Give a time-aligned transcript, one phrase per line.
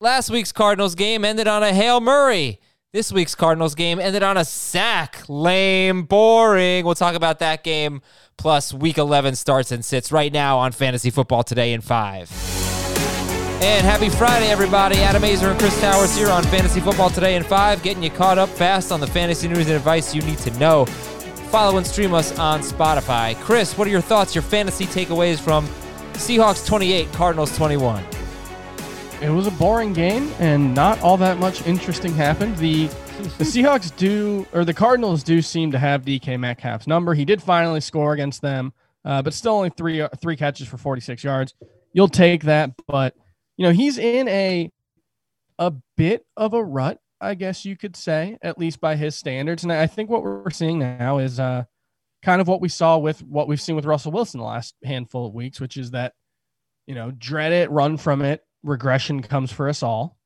[0.00, 2.60] Last week's Cardinals game ended on a Hail Murray.
[2.92, 5.24] This week's Cardinals game ended on a sack.
[5.28, 6.84] Lame, boring.
[6.84, 8.00] We'll talk about that game.
[8.36, 12.30] Plus, week 11 starts and sits right now on Fantasy Football Today in 5.
[13.60, 14.98] And happy Friday, everybody.
[14.98, 18.38] Adam Aizer and Chris Towers here on Fantasy Football Today in 5, getting you caught
[18.38, 20.84] up fast on the fantasy news and advice you need to know.
[21.50, 23.34] Follow and stream us on Spotify.
[23.40, 25.66] Chris, what are your thoughts, your fantasy takeaways from
[26.12, 28.04] Seahawks 28, Cardinals 21?
[29.20, 32.56] It was a boring game, and not all that much interesting happened.
[32.58, 37.14] The the Seahawks do, or the Cardinals do seem to have DK Metcalf's number.
[37.14, 38.72] He did finally score against them,
[39.04, 41.54] uh, but still only three three catches for 46 yards.
[41.92, 43.16] You'll take that, but
[43.56, 44.70] you know he's in a
[45.58, 49.64] a bit of a rut, I guess you could say, at least by his standards.
[49.64, 51.64] And I think what we're seeing now is uh,
[52.22, 55.26] kind of what we saw with what we've seen with Russell Wilson the last handful
[55.26, 56.14] of weeks, which is that
[56.86, 60.16] you know dread it, run from it regression comes for us all.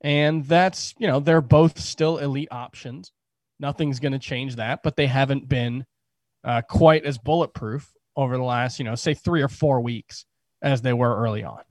[0.00, 3.12] And that's, you know, they're both still elite options.
[3.60, 5.84] Nothing's going to change that, but they haven't been
[6.44, 10.24] uh, quite as bulletproof over the last, you know, say three or four weeks
[10.60, 11.62] as they were early on.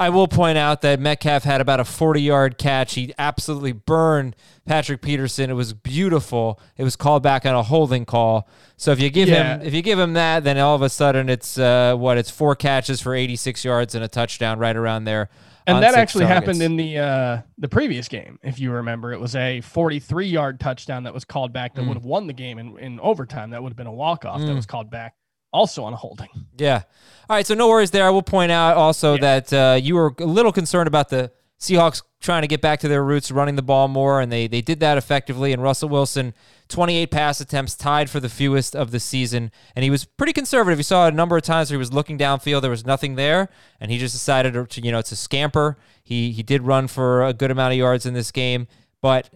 [0.00, 2.94] I will point out that Metcalf had about a 40 yard catch.
[2.94, 4.34] He absolutely burned
[4.64, 5.50] Patrick Peterson.
[5.50, 6.58] It was beautiful.
[6.78, 8.48] It was called back on a holding call.
[8.78, 9.58] So if you give yeah.
[9.58, 12.30] him if you give him that, then all of a sudden it's uh, what it's
[12.30, 15.28] four catches for 86 yards and a touchdown right around there.
[15.66, 16.46] And that actually targets.
[16.46, 19.12] happened in the uh, the previous game, if you remember.
[19.12, 21.88] It was a 43 yard touchdown that was called back that mm.
[21.88, 23.50] would have won the game in, in overtime.
[23.50, 24.46] That would have been a walk off mm.
[24.46, 25.14] that was called back
[25.52, 26.28] also on a holding.
[26.56, 26.82] Yeah.
[27.28, 27.46] All right.
[27.46, 28.06] So no worries there.
[28.06, 29.20] I will point out also yeah.
[29.20, 32.88] that uh, you were a little concerned about the Seahawks trying to get back to
[32.88, 35.52] their roots, running the ball more, and they they did that effectively.
[35.52, 36.32] And Russell Wilson,
[36.68, 40.78] 28 pass attempts, tied for the fewest of the season, and he was pretty conservative.
[40.78, 43.50] You saw a number of times where he was looking downfield, there was nothing there,
[43.78, 45.76] and he just decided to you know to scamper.
[46.02, 48.66] He he did run for a good amount of yards in this game,
[49.02, 49.28] but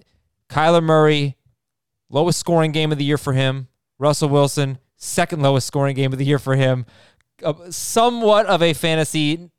[0.49, 1.37] Kyler Murray,
[2.09, 3.69] lowest scoring game of the year for him.
[3.99, 6.87] Russell Wilson, second lowest scoring game of the year for him.
[7.43, 9.51] Uh, somewhat of a fantasy,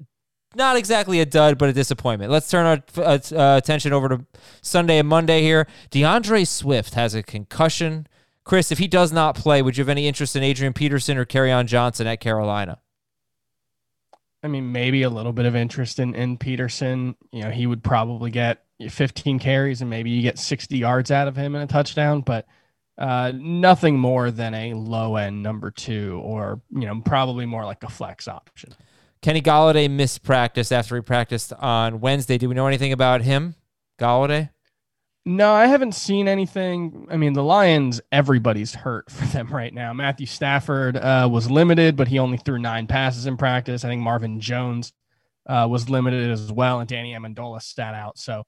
[0.56, 2.32] not exactly a dud, but a disappointment.
[2.32, 4.26] Let's turn our uh, uh, attention over to
[4.62, 5.68] Sunday and Monday here.
[5.92, 8.08] DeAndre Swift has a concussion.
[8.44, 11.26] Chris, if he does not play, would you have any interest in Adrian Peterson or
[11.26, 12.80] Kerryon Johnson at Carolina?
[14.44, 17.16] I mean, maybe a little bit of interest in, in Peterson.
[17.32, 21.28] You know, he would probably get 15 carries and maybe you get 60 yards out
[21.28, 22.48] of him in a touchdown, but–
[22.98, 27.84] uh, nothing more than a low end number two, or you know, probably more like
[27.84, 28.74] a flex option.
[29.22, 32.38] Kenny Golladay missed practice after he practiced on Wednesday.
[32.38, 33.56] Do we know anything about him,
[34.00, 34.50] Golladay?
[35.28, 37.08] No, I haven't seen anything.
[37.10, 39.92] I mean, the Lions, everybody's hurt for them right now.
[39.92, 43.84] Matthew Stafford uh, was limited, but he only threw nine passes in practice.
[43.84, 44.94] I think Marvin Jones
[45.48, 48.20] uh, was limited as well, and Danny Amendola sat out.
[48.20, 48.44] So,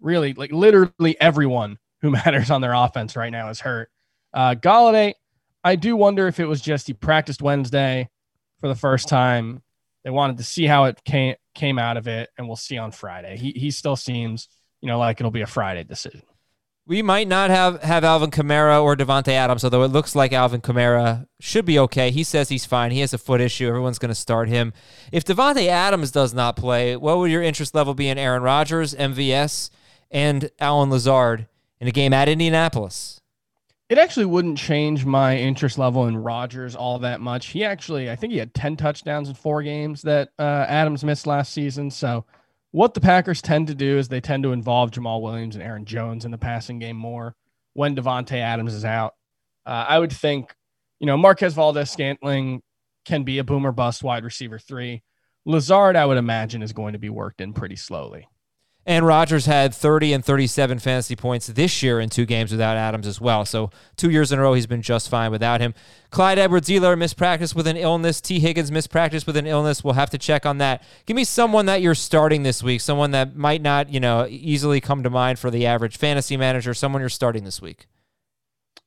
[0.00, 3.90] really, like literally everyone who matters on their offense right now is hurt.
[4.32, 5.14] Uh, Golladay,
[5.64, 8.08] I do wonder if it was just he practiced Wednesday
[8.60, 9.62] for the first time.
[10.04, 12.92] They wanted to see how it came came out of it, and we'll see on
[12.92, 13.36] Friday.
[13.36, 14.48] He he still seems
[14.80, 16.22] you know like it'll be a Friday decision.
[16.86, 20.62] We might not have, have Alvin Kamara or Davante Adams, although it looks like Alvin
[20.62, 22.10] Kamara should be okay.
[22.10, 22.92] He says he's fine.
[22.92, 23.68] He has a foot issue.
[23.68, 24.72] Everyone's going to start him.
[25.12, 28.94] If Davante Adams does not play, what would your interest level be in Aaron Rodgers,
[28.94, 29.68] MVS,
[30.10, 31.46] and Allen Lazard?
[31.80, 33.20] In a game at Indianapolis.
[33.88, 37.46] It actually wouldn't change my interest level in Rodgers all that much.
[37.46, 41.26] He actually, I think he had 10 touchdowns in four games that uh, Adams missed
[41.26, 41.90] last season.
[41.90, 42.26] So,
[42.70, 45.86] what the Packers tend to do is they tend to involve Jamaal Williams and Aaron
[45.86, 47.34] Jones in the passing game more
[47.72, 49.14] when Davante Adams is out.
[49.64, 50.54] Uh, I would think,
[51.00, 52.62] you know, Marquez Valdes-Scantling
[53.06, 55.02] can be a boomer bust wide receiver three.
[55.46, 58.28] Lazard, I would imagine, is going to be worked in pretty slowly.
[58.88, 63.06] And Rodgers had 30 and 37 fantasy points this year in two games without Adams
[63.06, 63.44] as well.
[63.44, 63.68] So
[63.98, 65.74] two years in a row, he's been just fine without him.
[66.08, 68.22] Clyde Edwards-Helaire missed practice with an illness.
[68.22, 69.84] Tee Higgins missed practice with an illness.
[69.84, 70.82] We'll have to check on that.
[71.04, 74.80] Give me someone that you're starting this week, someone that might not, you know, easily
[74.80, 77.88] come to mind for the average fantasy manager, someone you're starting this week.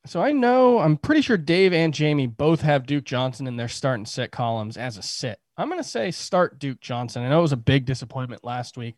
[0.04, 3.68] So I know, I'm pretty sure Dave and Jamie both have Duke Johnson in their
[3.68, 5.38] start and sit columns as a sit.
[5.56, 7.22] I'm going to say start Duke Johnson.
[7.22, 8.96] I know it was a big disappointment last week.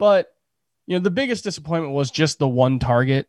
[0.00, 0.34] But
[0.86, 3.28] you know, the biggest disappointment was just the one target.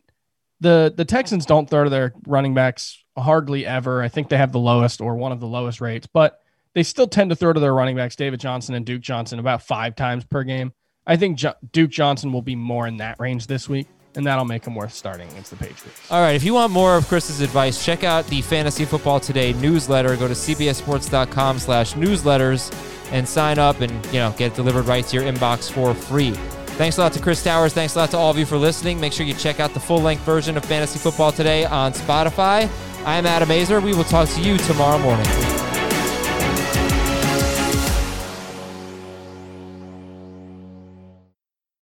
[0.60, 4.02] The the Texans don't throw to their running backs hardly ever.
[4.02, 6.40] I think they have the lowest or one of the lowest rates, but
[6.74, 9.62] they still tend to throw to their running backs, David Johnson and Duke Johnson, about
[9.62, 10.72] five times per game.
[11.06, 14.44] I think jo- Duke Johnson will be more in that range this week, and that'll
[14.44, 16.00] make him worth starting against the Patriots.
[16.10, 16.34] All right.
[16.34, 20.16] If you want more of Chris's advice, check out the Fantasy Football Today newsletter.
[20.16, 22.72] Go to cbsports.com slash newsletters
[23.12, 26.32] and sign up and, you know, get it delivered right to your inbox for free.
[26.76, 27.72] Thanks a lot to Chris Towers.
[27.72, 29.00] Thanks a lot to all of you for listening.
[29.00, 32.68] Make sure you check out the full length version of Fantasy Football Today on Spotify.
[33.04, 33.82] I'm Adam Aizer.
[33.82, 35.51] We will talk to you tomorrow morning.